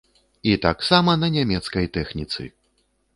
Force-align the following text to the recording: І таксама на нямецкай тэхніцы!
І 0.51 0.53
таксама 0.63 1.11
на 1.23 1.29
нямецкай 1.35 1.85
тэхніцы! 1.99 2.47